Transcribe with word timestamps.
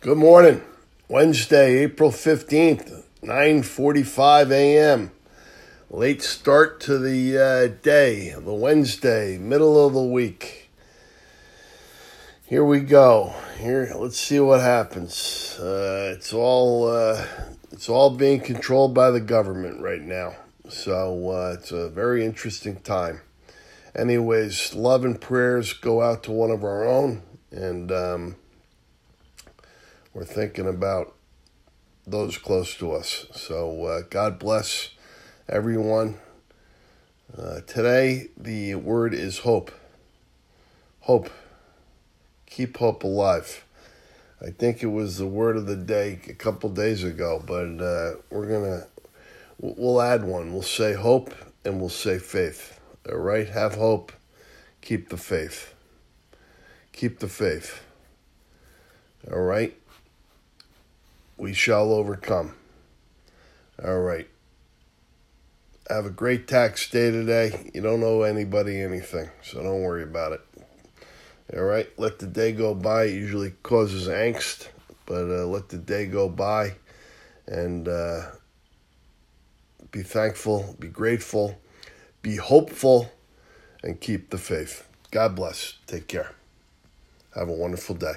Good 0.00 0.16
morning. 0.16 0.62
Wednesday, 1.08 1.78
April 1.78 2.12
15th, 2.12 3.02
9:45 3.20 4.52
a.m. 4.52 5.10
Late 5.90 6.22
start 6.22 6.80
to 6.82 7.00
the 7.00 7.36
uh, 7.36 7.66
day, 7.82 8.30
the 8.30 8.54
Wednesday, 8.54 9.38
middle 9.38 9.84
of 9.84 9.94
the 9.94 10.00
week. 10.00 10.70
Here 12.46 12.64
we 12.64 12.78
go. 12.78 13.34
Here, 13.58 13.92
let's 13.96 14.20
see 14.20 14.38
what 14.38 14.60
happens. 14.60 15.58
Uh, 15.58 16.14
it's 16.14 16.32
all 16.32 16.86
uh, 16.86 17.26
it's 17.72 17.88
all 17.88 18.10
being 18.10 18.38
controlled 18.38 18.94
by 18.94 19.10
the 19.10 19.18
government 19.18 19.80
right 19.80 20.02
now, 20.02 20.36
so 20.68 21.30
uh, 21.30 21.56
it's 21.58 21.72
a 21.72 21.88
very 21.88 22.24
interesting 22.24 22.76
time. 22.82 23.22
Anyways, 23.96 24.76
love 24.76 25.04
and 25.04 25.20
prayers 25.20 25.72
go 25.72 26.02
out 26.02 26.22
to 26.22 26.30
one 26.30 26.52
of 26.52 26.62
our 26.62 26.84
own, 26.84 27.22
and. 27.50 27.90
Um, 27.90 28.36
we're 30.18 30.24
thinking 30.24 30.66
about 30.66 31.14
those 32.04 32.38
close 32.38 32.76
to 32.76 32.90
us. 32.90 33.26
So 33.34 33.84
uh, 33.84 34.02
God 34.10 34.40
bless 34.40 34.90
everyone. 35.48 36.18
Uh, 37.36 37.60
today, 37.68 38.30
the 38.36 38.74
word 38.74 39.14
is 39.14 39.38
hope. 39.38 39.70
Hope. 41.02 41.30
Keep 42.46 42.78
hope 42.78 43.04
alive. 43.04 43.64
I 44.44 44.50
think 44.50 44.82
it 44.82 44.88
was 44.88 45.18
the 45.18 45.26
word 45.28 45.56
of 45.56 45.66
the 45.66 45.76
day 45.76 46.18
a 46.28 46.34
couple 46.34 46.68
days 46.70 47.04
ago, 47.04 47.40
but 47.46 47.80
uh, 47.80 48.16
we're 48.28 48.48
gonna 48.48 48.88
we'll 49.60 50.02
add 50.02 50.24
one. 50.24 50.52
We'll 50.52 50.62
say 50.62 50.94
hope 50.94 51.32
and 51.64 51.78
we'll 51.78 51.90
say 51.90 52.18
faith. 52.18 52.80
All 53.08 53.18
right, 53.18 53.48
have 53.48 53.76
hope. 53.76 54.10
Keep 54.82 55.10
the 55.10 55.16
faith. 55.16 55.74
Keep 56.92 57.20
the 57.20 57.28
faith. 57.28 57.84
All 59.30 59.42
right 59.42 59.78
we 61.38 61.54
shall 61.54 61.92
overcome. 61.92 62.54
All 63.82 64.00
right. 64.00 64.28
Have 65.88 66.04
a 66.04 66.10
great 66.10 66.46
tax 66.46 66.90
day 66.90 67.10
today. 67.10 67.70
You 67.72 67.80
don't 67.80 68.02
owe 68.02 68.22
anybody 68.22 68.80
anything, 68.80 69.30
so 69.42 69.62
don't 69.62 69.80
worry 69.80 70.02
about 70.02 70.32
it. 70.32 70.40
All 71.56 71.62
right. 71.62 71.88
Let 71.96 72.18
the 72.18 72.26
day 72.26 72.52
go 72.52 72.74
by. 72.74 73.04
It 73.04 73.14
usually 73.14 73.52
causes 73.62 74.08
angst, 74.08 74.68
but 75.06 75.30
uh, 75.30 75.46
let 75.46 75.70
the 75.70 75.78
day 75.78 76.06
go 76.06 76.28
by 76.28 76.74
and 77.46 77.88
uh, 77.88 78.22
be 79.90 80.02
thankful, 80.02 80.76
be 80.78 80.88
grateful, 80.88 81.58
be 82.20 82.36
hopeful, 82.36 83.10
and 83.82 83.98
keep 84.00 84.28
the 84.28 84.38
faith. 84.38 84.86
God 85.10 85.34
bless. 85.36 85.78
Take 85.86 86.08
care. 86.08 86.32
Have 87.34 87.48
a 87.48 87.52
wonderful 87.52 87.94
day. 87.94 88.14